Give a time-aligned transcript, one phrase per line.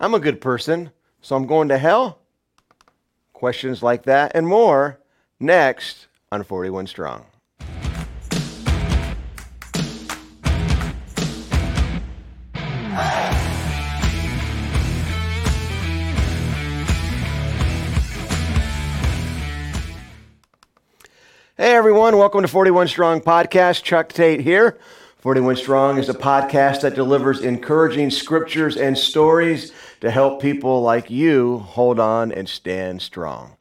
[0.00, 2.20] I'm a good person, so I'm going to hell?
[3.32, 5.00] Questions like that and more
[5.40, 7.26] next on 41 Strong.
[21.56, 23.82] Hey everyone, welcome to 41 Strong Podcast.
[23.82, 24.78] Chuck Tate here.
[25.18, 31.10] 41 Strong is a podcast that delivers encouraging scriptures and stories to help people like
[31.10, 33.56] you hold on and stand strong.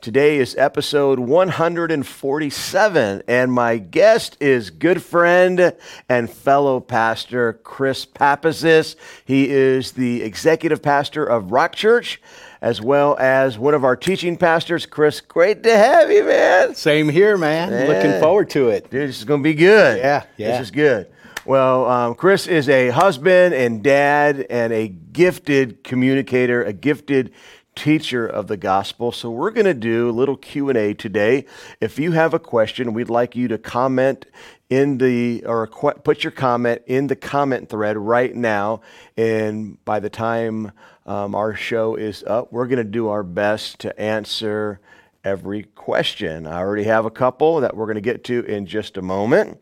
[0.00, 5.76] Today is episode 147, and my guest is good friend
[6.08, 8.96] and fellow pastor Chris Papasis.
[9.26, 12.18] He is the executive pastor of Rock Church
[12.64, 15.20] as well as one of our teaching pastors, Chris.
[15.20, 16.74] Great to have you, man.
[16.74, 17.70] Same here, man.
[17.70, 17.94] Yeah.
[17.94, 18.90] Looking forward to it.
[18.90, 19.98] Dude, this is going to be good.
[19.98, 20.52] Yeah, yeah.
[20.52, 21.08] This is good.
[21.44, 27.34] Well, um, Chris is a husband and dad and a gifted communicator, a gifted
[27.76, 29.12] teacher of the gospel.
[29.12, 31.44] So we're going to do a little Q&A today.
[31.82, 34.24] If you have a question, we'd like you to comment
[34.70, 38.80] in the or qu- put your comment in the comment thread right now
[39.18, 40.72] and by the time
[41.06, 44.80] um, our show is up, we're going to do our best to answer
[45.22, 46.46] every question.
[46.46, 49.60] I already have a couple that we're going to get to in just a moment.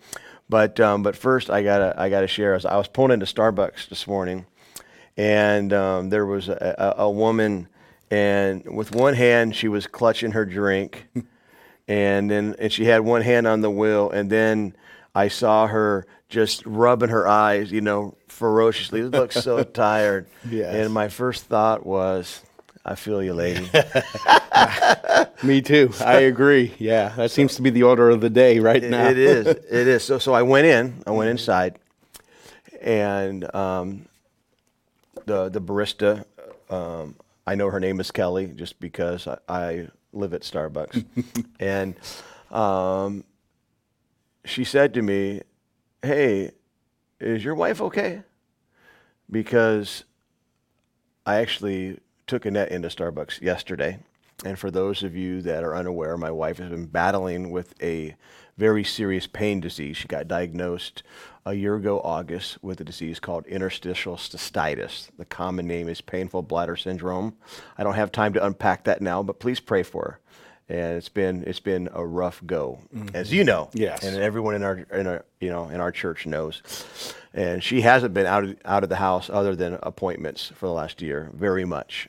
[0.49, 2.59] But um, but first, I gotta I gotta share.
[2.69, 4.45] I was pulling into Starbucks this morning,
[5.17, 7.69] and um, there was a, a, a, woman,
[8.11, 11.09] and with one hand she was clutching her drink,
[11.89, 14.77] and then and she had one hand on the wheel, and then
[15.15, 19.01] I saw her just rubbing her eyes, you know, ferociously.
[19.01, 20.27] It looked so tired.
[20.49, 20.75] Yes.
[20.75, 22.41] And my first thought was,
[22.85, 23.71] I feel you, lady.
[25.43, 25.93] Me too.
[26.01, 26.73] I agree.
[26.79, 29.09] Yeah, that seems to be the order of the day right now.
[29.09, 29.47] it is.
[29.71, 30.03] It is.
[30.05, 31.03] So, so I went in.
[31.07, 31.79] I went inside,
[32.81, 34.07] and um,
[35.27, 36.25] the the barista.
[36.71, 37.17] Um,
[37.47, 41.05] I know her name is Kelly just because I, I live at Starbucks,
[41.61, 41.95] and
[42.51, 43.25] um,
[44.45, 45.43] she said to me,
[46.03, 46.53] "Hey,
[47.21, 48.23] is your wife okay?"
[49.31, 50.05] Because
[51.25, 53.99] I actually took Annette into Starbucks yesterday.
[54.45, 58.17] And for those of you that are unaware, my wife has been battling with a
[58.59, 59.97] very serious pain disease.
[59.97, 61.03] She got diagnosed
[61.47, 65.11] a year ago, August, with a disease called interstitial cystitis.
[65.17, 67.37] The common name is painful bladder syndrome.
[67.79, 70.19] I don't have time to unpack that now, but please pray for her.
[70.69, 73.15] And it's been it's been a rough go, mm-hmm.
[73.15, 73.69] as you know.
[73.73, 74.03] Yes.
[74.05, 76.63] And everyone in our in our you know in our church knows.
[77.35, 80.73] And she hasn't been out of, out of the house other than appointments for the
[80.73, 82.09] last year, very much.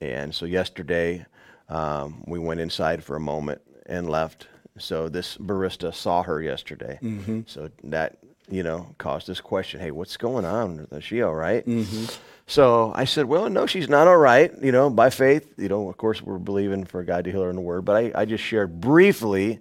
[0.00, 1.26] And so yesterday,
[1.68, 4.48] um, we went inside for a moment and left.
[4.78, 6.98] So this barista saw her yesterday.
[7.02, 7.40] Mm-hmm.
[7.46, 8.18] So that,
[8.50, 10.86] you know, caused this question hey, what's going on?
[10.92, 11.66] Is she all right?
[11.66, 12.06] mm-hmm.
[12.46, 14.52] So I said, well, no, she's not all right.
[14.60, 17.50] You know, by faith, you know, of course, we're believing for God to heal her
[17.50, 17.84] in the word.
[17.84, 19.60] But I, I just shared briefly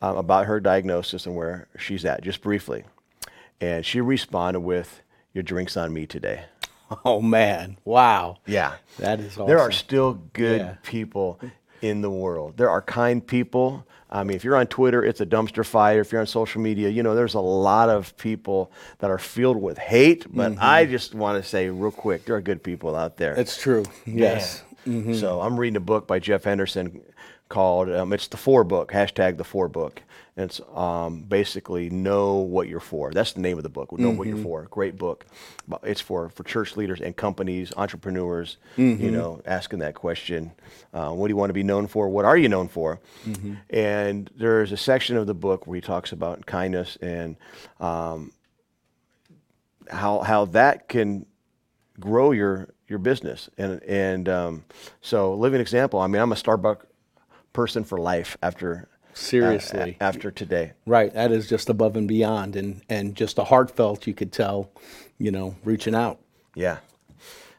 [0.00, 2.84] um, about her diagnosis and where she's at, just briefly.
[3.60, 5.02] And she responded with,
[5.34, 6.44] Your drink's on me today.
[7.04, 7.78] Oh, man.
[7.84, 8.38] Wow.
[8.46, 8.74] Yeah.
[8.98, 9.46] That is awesome.
[9.48, 10.74] There are still good Yeah.
[10.82, 11.40] people
[11.82, 12.56] in the world.
[12.56, 13.86] There are kind people.
[14.10, 16.00] I mean, if you're on Twitter, it's a dumpster fire.
[16.00, 19.60] If you're on social media, you know, there's a lot of people that are filled
[19.60, 20.26] with hate.
[20.32, 20.60] But Mm-hmm.
[20.62, 23.34] I just want to say, real quick, there are good people out there.
[23.34, 23.84] It's true.
[24.06, 24.62] Yes.
[24.86, 25.14] Mm-hmm.
[25.14, 27.00] So I'm reading a book by Jeff Henderson
[27.54, 30.02] called um, it's the four book hashtag the four book.
[30.36, 33.12] And it's um, basically know what you're for.
[33.12, 33.92] That's the name of the book.
[33.92, 34.42] Know what you're Mm-hmm.
[34.42, 34.66] for.
[34.68, 35.24] Great book.
[35.84, 38.56] It's for for church leaders and companies, entrepreneurs.
[38.76, 39.04] Mm-hmm.
[39.04, 40.50] You know, asking that question:
[40.92, 42.08] uh, What do you want to be known for?
[42.08, 42.98] What are you known for?
[43.24, 43.54] Mm-hmm.
[43.70, 47.36] And there's a section of the book where he talks about kindness and
[47.78, 48.32] um,
[49.88, 51.26] how how that can
[52.00, 54.64] grow your your business and and um,
[55.00, 56.82] so living example i mean i'm a starbucks
[57.54, 59.96] person for life after Seriously.
[59.98, 61.14] a- after today Right.
[61.14, 64.70] That is just above and beyond and, and just a heartfelt, you could tell,
[65.18, 66.18] you know, reaching out.
[66.54, 66.78] yeah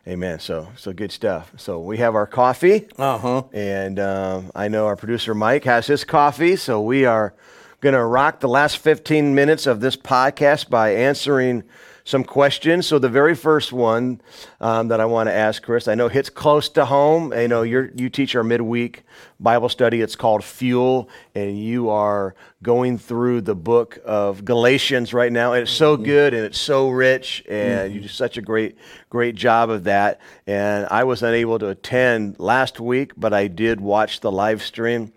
[0.08, 3.44] amen so so good stuff so we have our coffee Uh huh.
[3.52, 7.34] and um, i know our producer mike has his coffee so we are
[7.82, 11.64] going to rock the last 15 minutes of this podcast by answering
[12.06, 12.86] some questions.
[12.86, 14.22] So the very first one
[14.62, 17.34] um, that I want to ask Chris, I know hits close to home.
[17.34, 19.04] I know you you teach our midweek
[19.40, 20.02] Bible study.
[20.02, 25.54] It's called Fuel, and you are going through the book of Galatians right now.
[25.54, 28.78] And it's so good and it's so rich, and you do such a great
[29.10, 30.22] great job of that.
[30.46, 35.12] And I was unable to attend last week, but I did watch the live stream.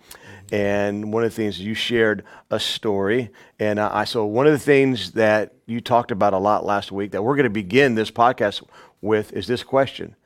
[0.50, 4.58] And one of the things you shared a story, and I so one of the
[4.58, 8.10] things that you talked about a lot last week that we're going to begin this
[8.10, 8.62] podcast
[9.02, 10.16] with is this question: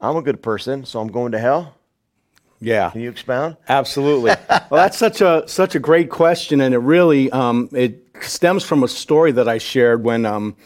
[0.00, 1.74] I'm a good person, so I'm going to hell.
[2.60, 2.90] Yeah.
[2.90, 3.56] Can you expound?
[3.68, 4.32] Absolutely.
[4.48, 8.82] well, that's such a such a great question, and it really um, it stems from
[8.82, 10.56] a story that I shared when um,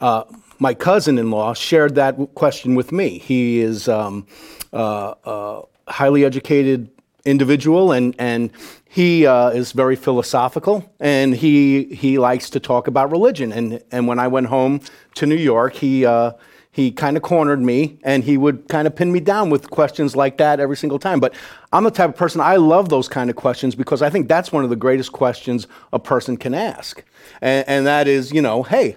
[0.00, 0.24] uh,
[0.58, 3.18] my cousin-in-law shared that question with me.
[3.18, 4.26] He is um,
[4.72, 6.90] uh, a highly educated
[7.24, 8.50] individual, and and
[8.88, 13.52] he uh, is very philosophical, and he he likes to talk about religion.
[13.52, 14.80] And and when I went home
[15.14, 16.32] to New York, he uh,
[16.72, 20.16] he kind of cornered me and he would kind of pin me down with questions
[20.16, 21.20] like that every single time.
[21.20, 21.34] But
[21.70, 24.50] I'm the type of person, I love those kind of questions because I think that's
[24.50, 27.04] one of the greatest questions a person can ask.
[27.42, 28.96] And, and that is, you know, hey,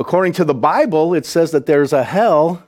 [0.00, 2.64] according to the Bible, it says that there's a hell.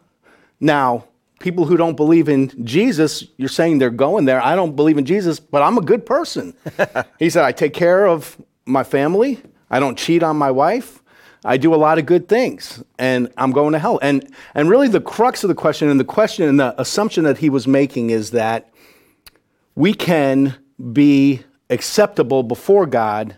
[0.60, 1.06] Now,
[1.44, 4.42] people who don't believe in Jesus, you're saying they're going there.
[4.42, 6.54] I don't believe in Jesus, but I'm a good person.
[7.18, 11.02] he said, I take care of my family, I don't cheat on my wife.
[11.44, 13.98] I do a lot of good things and I'm going to hell.
[14.00, 17.36] And, and really, the crux of the question and the question and the assumption that
[17.36, 18.72] he was making is that
[19.74, 20.56] we can
[20.94, 23.36] be acceptable before God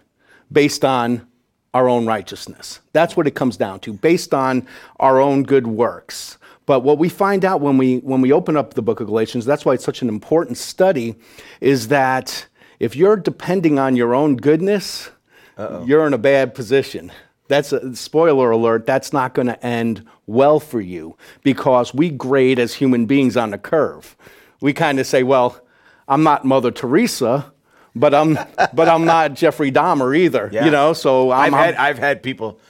[0.53, 1.27] based on
[1.75, 2.79] our own righteousness.
[2.93, 4.69] That's what it comes down to, based on
[5.01, 6.39] our own good works.
[6.67, 9.45] But what we find out when we, when we open up the book of Galatians,
[9.45, 11.15] that's why it's such an important study,
[11.61, 12.47] is that
[12.81, 15.11] if you're depending on your own goodness,
[15.57, 15.85] Uh-oh.
[15.87, 17.13] you're in a bad position.
[17.49, 22.59] That's a spoiler alert, that's not going to end well for you because we grade
[22.59, 24.17] as human beings on a curve.
[24.61, 25.61] We kind of say, well,
[26.09, 27.53] I'm not Mother Teresa,
[27.97, 28.39] but I'm
[28.75, 30.49] but I'm not Jeffrey Dahmer either.
[30.53, 30.67] Yeah.
[30.67, 32.61] You know, so i have had I've had people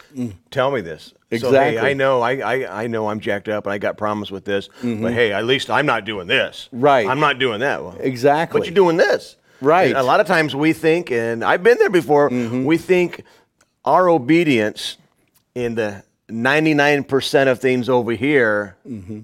[0.50, 1.12] tell me this.
[1.30, 1.58] Exactly.
[1.58, 4.30] So, hey, I know I, I, I know I'm jacked up and I got problems
[4.30, 5.02] with this, mm-hmm.
[5.02, 6.68] but hey, at least I'm not doing this.
[6.70, 7.06] Right.
[7.06, 7.82] I'm not doing that.
[7.82, 8.60] Well, exactly.
[8.60, 9.36] But you're doing this.
[9.60, 9.88] Right.
[9.88, 12.30] And a lot of times we think, and I've been there before.
[12.30, 12.64] Mm-hmm.
[12.64, 13.24] We think
[13.84, 14.98] our obedience
[15.54, 19.20] in the 99% of things over here mm-hmm.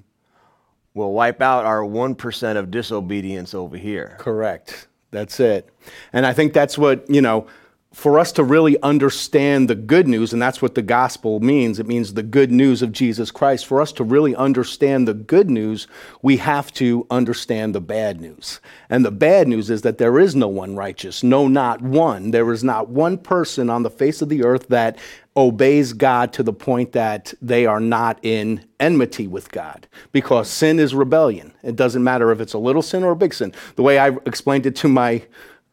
[0.95, 4.17] will wipe out our 1% of disobedience over here.
[4.19, 4.89] Correct.
[5.11, 5.72] That's it.
[6.13, 7.47] And I think that's what, you know,
[7.93, 11.87] for us to really understand the good news, and that's what the gospel means it
[11.87, 13.67] means the good news of Jesus Christ.
[13.67, 15.87] For us to really understand the good news,
[16.23, 18.61] we have to understand the bad news.
[18.89, 22.31] And the bad news is that there is no one righteous, no, not one.
[22.31, 24.99] There is not one person on the face of the earth that
[25.37, 30.79] obeys God to the point that they are not in enmity with God because sin
[30.79, 31.53] is rebellion.
[31.63, 33.53] It doesn't matter if it's a little sin or a big sin.
[33.77, 35.23] The way I explained it to my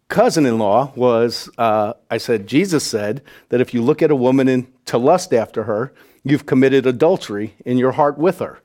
[0.10, 4.16] cousin in law was uh, I said, Jesus said that if you look at a
[4.16, 8.60] woman and to lust after her, you've committed adultery in your heart with her.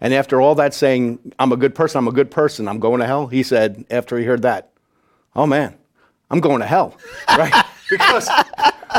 [0.00, 3.00] And after all that saying, I'm a good person, I'm a good person, I'm going
[3.00, 4.70] to hell, he said, after he heard that,
[5.34, 5.76] oh man,
[6.30, 6.96] I'm going to hell,
[7.28, 7.64] right?
[7.88, 8.28] because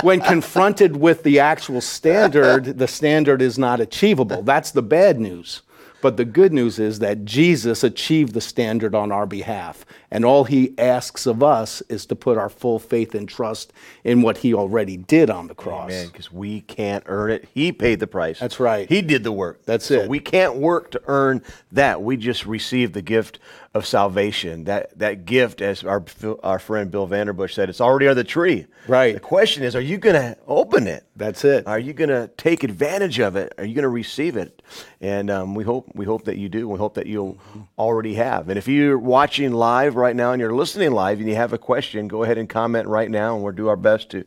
[0.01, 4.41] when confronted with the actual standard, the standard is not achievable.
[4.43, 5.61] That's the bad news.
[6.01, 9.85] But the good news is that Jesus achieved the standard on our behalf.
[10.11, 13.73] And all he asks of us is to put our full faith and trust
[14.03, 15.91] in what he already did on the cross.
[15.91, 16.07] Amen.
[16.07, 17.49] Because we can't earn it.
[17.53, 18.39] He paid the price.
[18.39, 18.87] That's right.
[18.87, 19.65] He did the work.
[19.65, 20.09] That's so it.
[20.09, 21.41] We can't work to earn
[21.71, 22.01] that.
[22.01, 23.39] We just receive the gift
[23.73, 24.65] of salvation.
[24.65, 26.03] That that gift, as our
[26.43, 28.67] our friend Bill Vanderbush said, it's already on the tree.
[28.87, 29.13] Right.
[29.13, 31.06] The question is, are you going to open it?
[31.17, 31.65] That's it.
[31.65, 33.51] Are you going to take advantage of it?
[33.57, 34.61] Are you going to receive it?
[35.01, 36.69] And um, we hope we hope that you do.
[36.69, 37.39] We hope that you'll
[37.77, 38.49] already have.
[38.49, 41.57] And if you're watching live right now and you're listening live and you have a
[41.57, 44.25] question, go ahead and comment right now, and we'll do our best to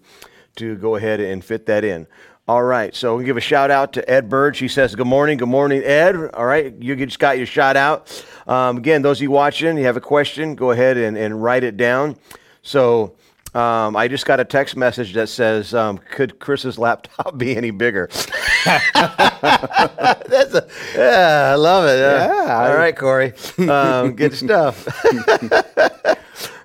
[0.56, 2.09] to go ahead and fit that in.
[2.49, 4.56] All right, so we give a shout out to Ed Bird.
[4.56, 6.16] She says, Good morning, good morning, Ed.
[6.35, 8.25] All right, you just got your shout out.
[8.49, 11.62] Um, again, those of you watching, you have a question, go ahead and, and write
[11.62, 12.16] it down.
[12.62, 13.14] So
[13.54, 17.71] um, I just got a text message that says, um, Could Chris's laptop be any
[17.71, 18.09] bigger?
[18.64, 21.99] That's a, yeah, I love it.
[21.99, 22.69] Yeah.
[22.69, 23.33] All right, Corey.
[23.71, 24.87] Um, good stuff.
[25.04, 26.16] why,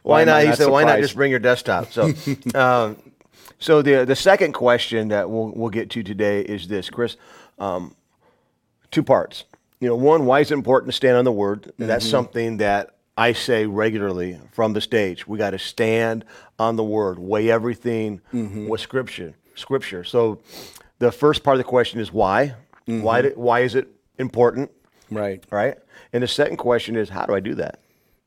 [0.03, 0.41] why not?
[0.41, 0.71] He said, surprised?
[0.71, 1.91] Why not just bring your desktop?
[1.91, 2.13] So,
[2.55, 2.97] um,
[3.59, 7.17] so the the second question that we'll we'll get to today is this, Chris.
[7.59, 7.95] Um,
[8.91, 9.43] two parts.
[9.79, 11.63] You know, one, why is it important to stand on the word?
[11.63, 11.87] Mm-hmm.
[11.87, 15.27] That's something that I say regularly from the stage.
[15.27, 16.25] We got to stand
[16.59, 18.67] on the word, weigh everything mm-hmm.
[18.67, 19.35] with scripture.
[19.55, 20.03] Scripture.
[20.03, 20.41] So,
[20.99, 22.55] the first part of the question is why.
[22.87, 23.01] Mm-hmm.
[23.01, 23.21] Why?
[23.21, 24.71] Do, why is it important?
[25.09, 25.43] Right.
[25.49, 25.77] Right.
[26.11, 27.79] And the second question is how do I do that?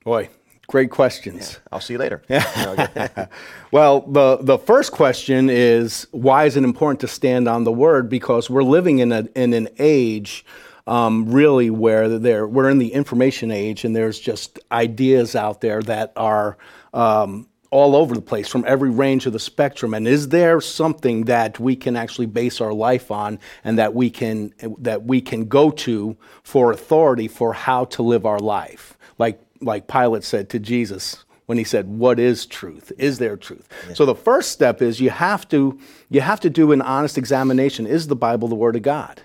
[0.04, 0.30] Boy,
[0.68, 1.52] Great questions.
[1.54, 2.22] Yeah, I'll see you later.
[3.70, 8.10] well, the, the first question is why is it important to stand on the word?
[8.10, 10.44] Because we're living in, a, in an age
[10.88, 15.82] um, really where there, we're in the information age and there's just ideas out there
[15.82, 16.56] that are
[16.94, 19.92] um, all over the place from every range of the spectrum.
[19.92, 24.08] And is there something that we can actually base our life on and that we
[24.08, 28.96] can that we can go to for authority for how to live our life?
[29.18, 32.92] Like like Pilate said to Jesus when he said what is truth?
[32.96, 33.68] Is there truth?
[33.88, 33.94] Yeah.
[33.94, 35.78] so the first step is you have to
[36.08, 37.86] you have to do an honest examination.
[37.86, 39.20] Is the bible the word of god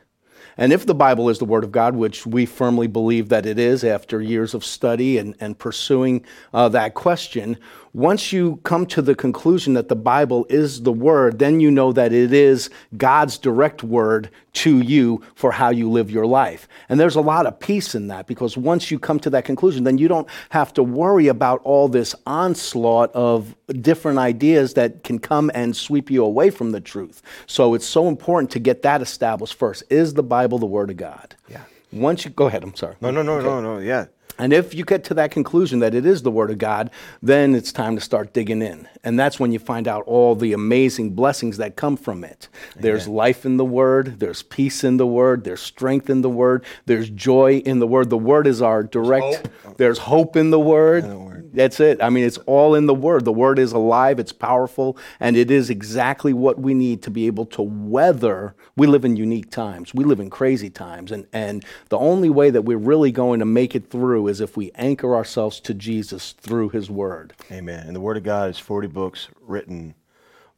[0.57, 3.57] and if the Bible is the Word of God, which we firmly believe that it
[3.57, 7.57] is after years of study and, and pursuing uh, that question,
[7.93, 11.91] once you come to the conclusion that the Bible is the Word, then you know
[11.93, 16.67] that it is God's direct word to you for how you live your life.
[16.89, 19.83] And there's a lot of peace in that because once you come to that conclusion,
[19.83, 25.19] then you don't have to worry about all this onslaught of different ideas that can
[25.19, 27.21] come and sweep you away from the truth.
[27.45, 29.83] So it's so important to get that established first.
[29.91, 31.35] Is the Bible the Word of God?
[31.47, 31.61] Yeah.
[31.91, 32.95] Once you go ahead, I'm sorry.
[33.01, 33.45] No, no, no, okay.
[33.45, 34.05] no, no, yeah.
[34.37, 36.89] And if you get to that conclusion that it is the Word of God,
[37.21, 38.87] then it's time to start digging in.
[39.03, 42.47] And that's when you find out all the amazing blessings that come from it.
[42.75, 46.65] There's life in the Word, there's peace in the Word, there's strength in the Word,
[46.85, 48.09] there's joy in the Word.
[48.09, 49.77] The Word is our direct, hope.
[49.77, 51.03] there's hope in the Word.
[51.03, 51.33] In the word.
[51.53, 52.01] That's it.
[52.01, 53.25] I mean, it's all in the Word.
[53.25, 57.27] The Word is alive, it's powerful, and it is exactly what we need to be
[57.27, 58.55] able to weather.
[58.75, 61.11] We live in unique times, we live in crazy times.
[61.11, 64.57] And, and the only way that we're really going to make it through is if
[64.57, 67.33] we anchor ourselves to Jesus through His Word.
[67.51, 67.87] Amen.
[67.87, 69.95] And the Word of God is 40 books written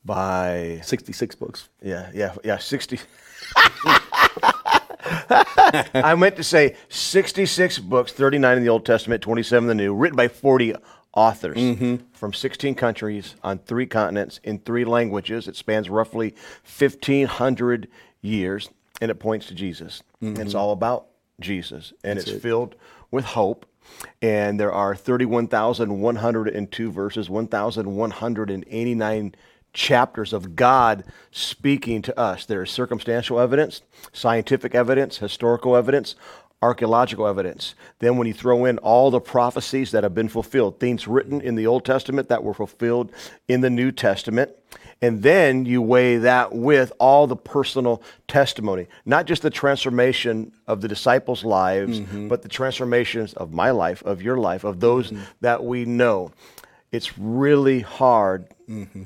[0.03, 1.69] by 66 books.
[1.81, 3.00] Yeah, yeah, yeah, 60.
[5.93, 9.93] I meant to say 66 books, 39 in the Old Testament, 27 in the New,
[9.93, 10.75] written by 40
[11.15, 11.95] authors mm-hmm.
[12.13, 15.48] from 16 countries on three continents in three languages.
[15.48, 16.36] It spans roughly
[16.77, 17.88] 1,500
[18.22, 18.69] years,
[19.01, 20.03] and it points to Jesus.
[20.22, 20.41] Mm-hmm.
[20.41, 21.07] It's all about
[21.39, 22.41] Jesus, and That's it's it.
[22.41, 22.75] filled
[23.15, 23.65] with hope.
[24.22, 29.36] And there are 31,102 verses, 1,189
[29.74, 32.45] chapters of God speaking to us.
[32.45, 33.81] There is circumstantial evidence,
[34.13, 36.15] scientific evidence, historical evidence,
[36.65, 37.75] archaeological evidence.
[38.00, 41.55] Then, when you throw in all the prophecies that have been fulfilled, things written in
[41.55, 43.12] the Old Testament that were fulfilled
[43.48, 44.51] in the New Testament,
[45.01, 50.81] and then you weigh that with all the personal testimony, not just the transformation of
[50.81, 52.27] the disciples' lives, mm-hmm.
[52.27, 55.24] but the transformations of my life, of your life, of those mm-hmm.
[55.41, 56.31] that we know.
[56.91, 59.03] It's really hard mm-hmm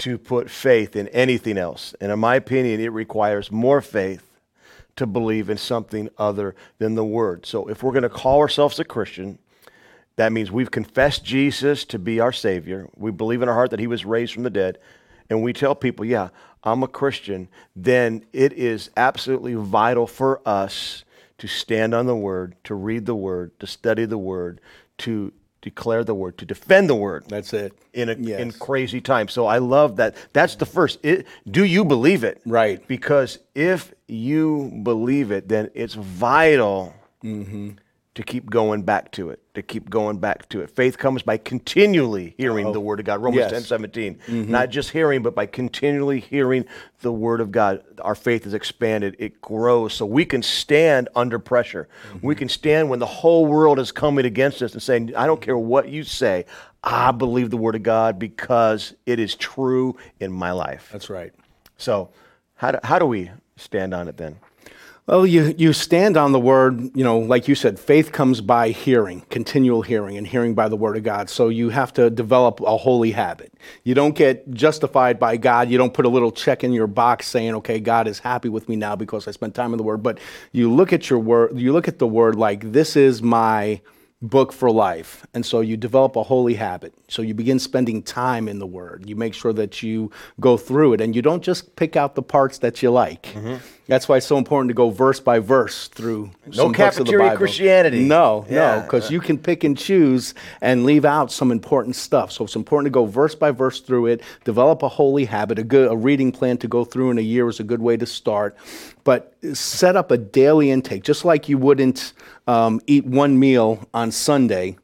[0.00, 1.94] to put faith in anything else.
[2.00, 4.29] And in my opinion, it requires more faith
[5.00, 7.46] to believe in something other than the Word.
[7.46, 9.38] So if we're going to call ourselves a Christian,
[10.16, 12.86] that means we've confessed Jesus to be our Savior.
[12.96, 14.76] We believe in our heart that He was raised from the dead.
[15.30, 16.28] And we tell people, yeah,
[16.62, 17.48] I'm a Christian.
[17.74, 21.04] Then it is absolutely vital for us
[21.38, 24.60] to stand on the Word, to read the Word, to study the Word,
[24.98, 27.24] to declare the word, to defend the word.
[27.28, 27.72] That's it.
[27.92, 28.40] In a yes.
[28.40, 29.32] in crazy times.
[29.32, 30.16] So I love that.
[30.32, 30.98] That's the first.
[31.02, 32.40] It, do you believe it?
[32.46, 32.86] Right.
[32.88, 37.70] Because if you believe it, then it's vital mm-hmm
[38.20, 40.70] to keep going back to it, to keep going back to it.
[40.70, 43.22] Faith comes by continually hearing oh, the Word of God.
[43.22, 43.52] Romans yes.
[43.52, 44.14] 10 17.
[44.14, 44.50] Mm-hmm.
[44.50, 46.66] Not just hearing, but by continually hearing
[47.00, 47.82] the Word of God.
[48.02, 51.88] Our faith is expanded, it grows, so we can stand under pressure.
[52.12, 52.26] Mm-hmm.
[52.26, 55.40] We can stand when the whole world is coming against us and saying, I don't
[55.40, 56.44] care what you say,
[56.84, 60.90] I believe the Word of God because it is true in my life.
[60.92, 61.32] That's right.
[61.78, 62.10] So,
[62.56, 64.36] how do, how do we stand on it then?
[65.10, 68.68] Well, you, you stand on the word, you know, like you said, faith comes by
[68.68, 71.28] hearing, continual hearing, and hearing by the word of God.
[71.28, 73.52] So you have to develop a holy habit.
[73.82, 75.68] You don't get justified by God.
[75.68, 78.68] You don't put a little check in your box saying, okay, God is happy with
[78.68, 80.00] me now because I spent time in the word.
[80.00, 80.20] But
[80.52, 83.80] you look at your word, you look at the word like, this is my
[84.22, 85.26] book for life.
[85.32, 86.92] And so you develop a holy habit.
[87.08, 89.08] So you begin spending time in the Word.
[89.08, 92.22] You make sure that you go through it and you don't just pick out the
[92.22, 93.22] parts that you like.
[93.22, 93.56] Mm-hmm.
[93.90, 98.04] That's why it's so important to go verse by verse through no cafeteria Christianity.
[98.04, 98.76] No, yeah.
[98.76, 102.30] no, because you can pick and choose and leave out some important stuff.
[102.30, 105.58] So it's important to go verse by verse through it, develop a holy habit.
[105.58, 107.96] A good a reading plan to go through in a year is a good way
[107.96, 108.56] to start.
[109.02, 112.12] But set up a daily intake, just like you wouldn't
[112.46, 114.76] um, eat one meal on Sunday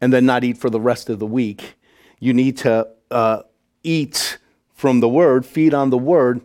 [0.00, 1.74] and then not eat for the rest of the week.
[2.20, 3.42] You need to uh,
[3.82, 4.38] eat
[4.74, 6.40] from the Word, feed on the Word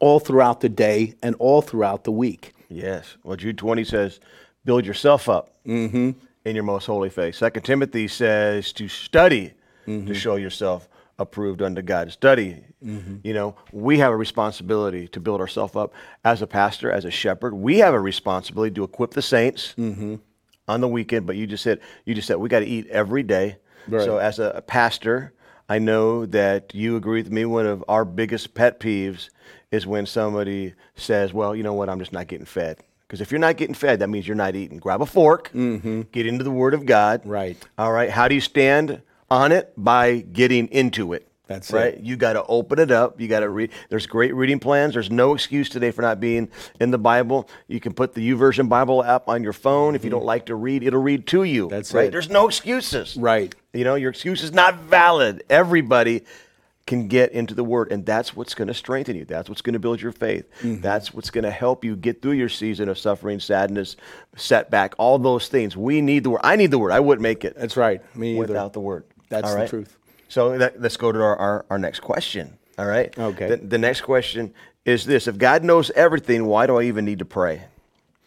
[0.00, 2.52] all throughout the day and all throughout the week.
[2.68, 3.16] Yes.
[3.24, 4.20] Well, Jude 20 says,
[4.64, 6.10] build yourself up mm-hmm.
[6.44, 7.34] in your most holy faith.
[7.34, 9.54] Second Timothy says to study
[9.86, 10.06] mm-hmm.
[10.06, 10.88] to show yourself
[11.18, 12.12] approved unto God.
[12.12, 12.62] Study.
[12.84, 13.16] Mm-hmm.
[13.24, 15.92] You know, we have a responsibility to build ourselves up
[16.24, 17.54] as a pastor, as a shepherd.
[17.54, 20.16] We have a responsibility to equip the saints mm-hmm.
[20.68, 21.26] on the weekend.
[21.26, 23.56] But you just said you just said we got to eat every day.
[23.88, 24.04] Right.
[24.04, 25.32] So as a, pastor,
[25.68, 27.46] I know that you agree with me.
[27.46, 29.30] One of our biggest pet peeves
[29.70, 31.88] is when somebody says, Well, you know what?
[31.88, 32.78] I'm just not getting fed.
[33.06, 34.78] Because if you're not getting fed, that means you're not eating.
[34.78, 37.22] Grab a fork, get into the Word of God.
[37.24, 37.56] Right.
[37.78, 38.10] All right.
[38.10, 39.72] How do you stand on it?
[39.78, 41.26] By getting into it.
[41.46, 41.94] That's right.
[41.94, 42.00] it.
[42.00, 43.18] You got to open it up.
[43.18, 43.70] You got to read.
[43.88, 44.92] There's great reading plans.
[44.92, 47.48] There's no excuse today for not being in the Bible.
[47.66, 49.94] You can put the YouVersion Bible app on your phone.
[49.94, 51.64] If you don't like to read, it'll read to you.
[51.64, 51.74] Mm-hmm.
[51.74, 52.08] That's right.
[52.08, 52.12] it.
[52.12, 53.16] There's no excuses.
[53.16, 53.54] Right.
[53.72, 55.42] You know, your excuse is not valid.
[55.48, 56.24] Everybody
[56.88, 59.24] can get into the Word, and that's what's going to strengthen you.
[59.24, 60.50] That's what's going to build your faith.
[60.62, 60.80] Mm-hmm.
[60.80, 63.96] That's what's going to help you get through your season of suffering, sadness,
[64.36, 65.76] setback, all those things.
[65.76, 66.40] We need the Word.
[66.42, 66.90] I need the Word.
[66.90, 68.02] I wouldn't make it That's right.
[68.16, 68.40] Me either.
[68.40, 69.04] without the Word.
[69.28, 69.96] That's All the truth.
[70.28, 72.58] So that, let's go to our, our, our next question.
[72.78, 73.16] All right.
[73.16, 73.48] Okay.
[73.48, 74.54] The, the next question
[74.84, 77.64] is this: If God knows everything, why do I even need to pray?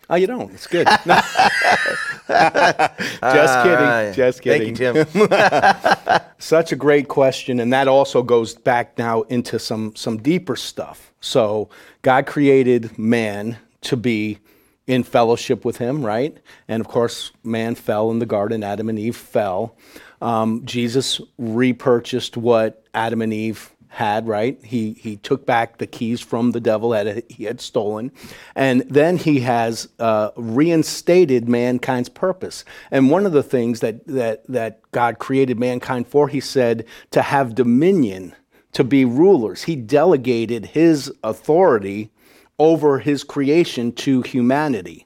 [0.09, 0.51] Oh, you don't.
[0.51, 0.87] It's good.
[2.27, 3.85] Just kidding.
[3.85, 4.11] right.
[4.13, 4.75] Just kidding.
[4.75, 6.21] Thank you, Tim.
[6.39, 11.11] Such a great question, and that also goes back now into some some deeper stuff.
[11.21, 11.69] So
[12.01, 14.39] God created man to be
[14.87, 16.37] in fellowship with Him, right?
[16.67, 18.63] And of course, man fell in the garden.
[18.63, 19.75] Adam and Eve fell.
[20.21, 24.57] Um, Jesus repurchased what Adam and Eve had, right?
[24.63, 28.11] He he took back the keys from the devil that he had stolen,
[28.55, 32.63] and then he has uh, reinstated mankind's purpose.
[32.89, 37.21] And one of the things that that that God created mankind for, he said, to
[37.21, 38.33] have dominion,
[38.71, 39.63] to be rulers.
[39.63, 42.11] He delegated his authority
[42.57, 45.05] over his creation to humanity.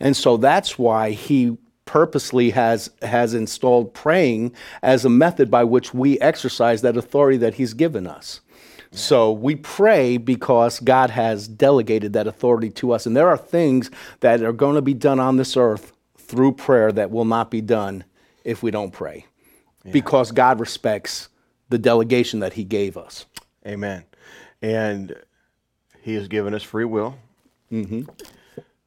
[0.00, 4.52] And so that's why he purposely has has installed praying
[4.82, 8.40] as a method by which we exercise that authority that he's given us.
[8.90, 13.90] So we pray because God has delegated that authority to us and there are things
[14.20, 17.60] that are going to be done on this earth through prayer that will not be
[17.60, 18.04] done
[18.44, 19.26] if we don't pray.
[19.92, 21.28] Because God respects
[21.68, 23.26] the delegation that he gave us.
[23.66, 24.04] Amen.
[24.62, 25.14] And
[26.02, 27.16] He has given us free will.
[27.70, 28.02] Mm-hmm.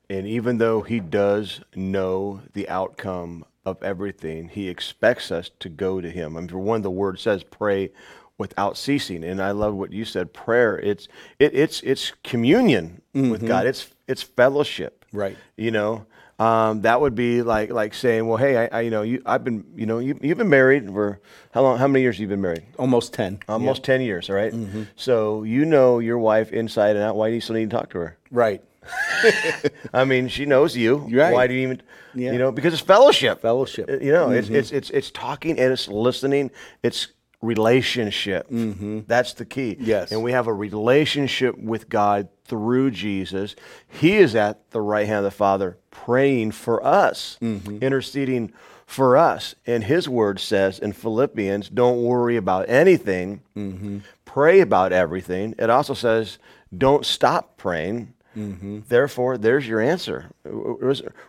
[0.09, 6.01] And even though He does know the outcome of everything, He expects us to go
[6.01, 6.35] to Him.
[6.35, 7.91] I mean, for one, the Word says, "Pray
[8.37, 10.33] without ceasing." And I love what you said.
[10.33, 13.67] Prayer, it's it, it's it's communion with God.
[13.67, 15.05] It's it's fellowship.
[15.07, 15.17] Mm-hmm.
[15.17, 15.37] Right.
[15.55, 16.05] You know.
[16.39, 19.43] Um, that would be like like saying, well, hey, I, I you know you I've
[19.43, 21.19] been you know you you've been married for
[21.51, 21.77] how long?
[21.77, 22.63] How many years have you been married?
[22.77, 23.39] Almost 10.
[23.49, 24.53] Almost 10 years, all right?
[24.53, 24.83] Mm-hmm.
[24.95, 27.17] So you know your wife inside and out.
[27.17, 28.17] Why do you still need to talk to her?
[28.31, 28.63] Right.
[29.93, 30.97] I mean, she knows you.
[31.11, 31.33] Right.
[31.33, 31.81] Why do you even,
[32.13, 32.31] Yeah.
[32.33, 33.41] you know, because it's fellowship.
[33.41, 33.87] Fellowship.
[33.87, 34.01] Mm-hmm.
[34.01, 36.51] Uh, You know, it's, it's, it's, it's talking and it's listening.
[36.83, 37.07] It's
[37.41, 38.47] relationship.
[38.49, 39.75] That's the key.
[39.75, 39.83] Mm-hmm.
[39.85, 40.11] Yes.
[40.11, 43.55] And we have a relationship with God through Jesus.
[43.87, 47.77] He is at the right hand of the Father praying for us, Mm-hmm.
[47.81, 48.51] interceding
[48.85, 49.53] for us.
[49.67, 53.99] And his word says in Philippians, don't worry about anything, Mm-hmm.
[54.25, 55.53] pray about everything.
[55.59, 56.39] It also says,
[56.75, 58.13] don't stop praying.
[58.35, 58.79] Mm-hmm.
[58.87, 60.31] Therefore, there's your answer.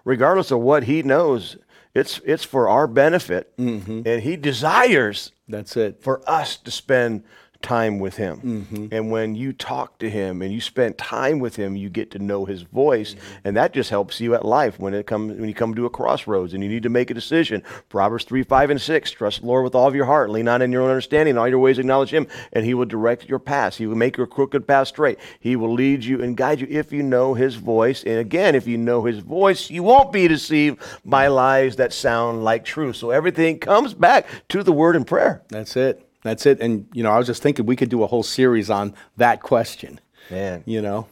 [0.04, 1.56] Regardless of what he knows,
[1.94, 3.56] it's, it's for our benefit.
[3.56, 4.02] Mm-hmm.
[4.06, 6.02] And he desires That's it.
[6.02, 7.24] for us to spend
[7.62, 8.40] time with him.
[8.40, 8.86] Mm-hmm.
[8.92, 12.18] And when you talk to him and you spend time with him, you get to
[12.18, 13.48] know his voice, Mm-hmm.
[13.48, 15.90] and that just helps you at life when it comes when you come to a
[15.90, 17.62] crossroads and you need to make a decision.
[17.88, 19.10] Proverbs 3, 5, and 6.
[19.10, 20.30] Trust the Lord with all of your heart.
[20.30, 21.34] Lean not in your own understanding.
[21.34, 23.76] In all your ways acknowledge him, and he will direct your paths.
[23.76, 25.18] He will make your crooked path straight.
[25.38, 28.04] He will lead you and guide you if you know his voice.
[28.04, 32.44] And again, if you know his voice, you won't be deceived by lies that sound
[32.44, 32.96] like truth.
[32.96, 35.42] So everything comes back to the word and prayer.
[35.48, 36.06] That's it.
[36.22, 36.60] That's it.
[36.60, 39.42] And, you know, I was just thinking we could do a whole series on that
[39.42, 41.06] question, Man, you know,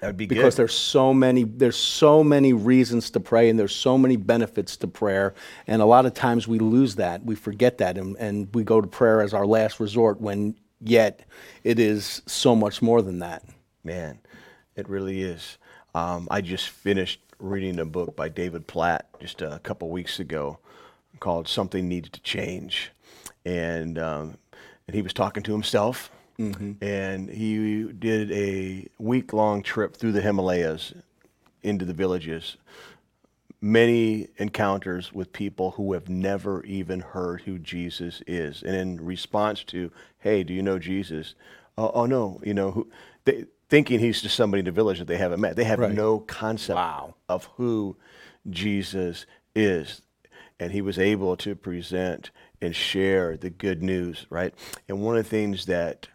[0.00, 0.34] that would be good.
[0.34, 0.62] because good.
[0.62, 4.86] there's so many, there's so many reasons to pray and there's so many benefits to
[4.86, 5.34] prayer.
[5.66, 7.24] And a lot of times we lose that.
[7.24, 7.96] We forget that.
[7.96, 11.20] And, and we go to prayer as our last resort when yet
[11.62, 13.44] it is so much more than that.
[13.82, 14.18] Man,
[14.76, 15.56] it really is.
[15.94, 20.58] Um, I just finished reading a book by David Platt just a couple weeks ago
[21.20, 22.90] called Something Needs to Change.
[23.44, 24.36] And, um,
[24.86, 26.10] and he was talking to himself.
[26.80, 30.92] And he did a week long trip through the Himalayas
[31.62, 32.56] into the villages.
[33.60, 38.62] Many encounters with people who have never even heard who Jesus is.
[38.64, 41.34] And in response to, hey, do you know Jesus?
[41.78, 42.88] Oh, oh no, you know, who,
[43.24, 45.54] they, thinking he's just somebody in the village that they haven't met.
[45.56, 45.92] They have Right.
[45.94, 47.14] no concept Wow.
[47.28, 47.96] of who
[48.50, 50.02] Jesus is.
[50.60, 52.30] And he was able to present
[52.60, 54.54] and share the good news, right?
[54.88, 56.08] And one of the things that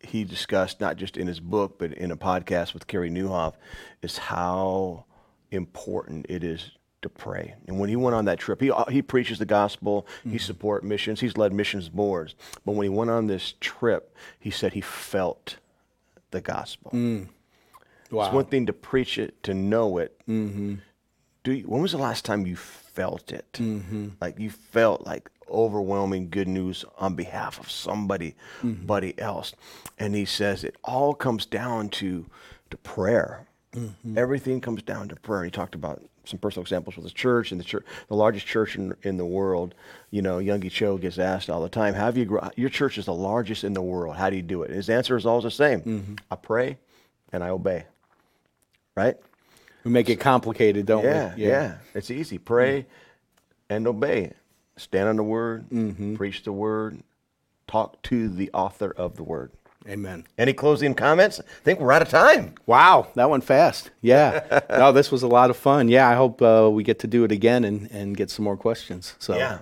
[0.00, 3.54] he discussed, not just in his book, but in a podcast with Carey Nieuwhof,
[4.02, 5.04] is how
[5.50, 6.70] important it is
[7.02, 7.54] to pray.
[7.66, 10.38] And when he went on that trip, he, he preaches the gospel, he mm-hmm.
[10.38, 12.34] support missions, he's led missions boards.
[12.64, 15.56] But when he went on this trip, he said he felt
[16.30, 16.90] the gospel.
[16.92, 17.28] Mm.
[18.10, 20.16] It's one thing to preach it, to know it.
[20.28, 20.76] Mm-hmm.
[21.42, 22.56] Do you, when was the last time you
[22.96, 23.52] felt it?
[23.52, 24.08] Mm-hmm.
[24.20, 28.86] Like you felt like overwhelming good news on behalf of somebody, mm-hmm.
[28.86, 29.52] buddy else.
[29.98, 32.26] And he says it all comes down to
[32.70, 33.46] to prayer.
[33.74, 34.18] Mm-hmm.
[34.18, 35.44] Everything comes down to prayer.
[35.44, 38.74] He talked about some personal examples with the church and the church, the largest church
[38.74, 39.74] in, in the world.
[40.10, 42.24] You know, Yonggi Cho gets asked all the time, "How have you?
[42.24, 42.48] Grow?
[42.56, 44.16] Your church is the largest in the world.
[44.16, 45.82] How do you do it?" And his answer is always the same:
[46.30, 46.78] I pray
[47.32, 47.84] and I obey.
[48.96, 49.16] Right?
[49.86, 51.42] We make it complicated, don't Yeah, we?
[51.44, 51.74] yeah, yeah.
[51.94, 52.38] It's easy.
[52.38, 52.86] Pray
[53.70, 54.32] and obey.
[54.76, 56.16] Stand on the word, Mm-hmm.
[56.16, 57.04] preach the word,
[57.68, 59.52] talk to the author of the word.
[59.88, 60.26] Amen.
[60.36, 61.38] Any closing comments?
[61.38, 62.56] I think we're out of time.
[62.66, 63.92] Wow, that went fast.
[64.02, 64.60] Yeah.
[64.70, 65.88] no, this was a lot of fun.
[65.88, 68.56] Yeah, I hope uh, we get to do it again and, and get some more
[68.56, 69.14] questions.
[69.20, 69.60] So Yeah.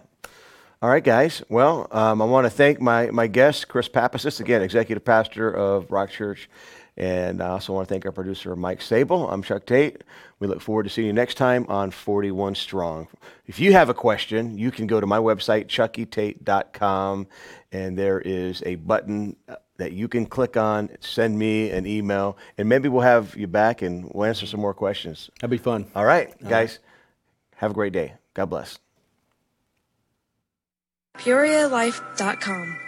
[0.81, 1.43] All right, guys.
[1.51, 5.91] Well, um, I want to thank my, my guest, Chris Papasis, again, executive pastor of
[5.91, 6.49] Rock Church.
[6.97, 9.29] And I also want to thank our producer, Mike Sable.
[9.29, 10.05] I'm Chuck Tate.
[10.39, 13.09] We look forward to seeing you next time on 41 Strong.
[13.47, 17.27] If you have a question, you can go to my website, chuckytate.com,
[17.73, 22.37] and there is a button uh, that you can click on, send me an email,
[22.59, 25.31] and maybe we'll have you back and we'll answer some more questions.
[25.41, 25.87] that'd be fun.
[25.97, 26.79] All right, guys.
[27.57, 28.15] Have a great day.
[28.35, 28.79] God bless.
[31.19, 32.84] PeoriaLife.com.